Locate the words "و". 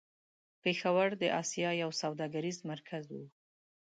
3.13-3.15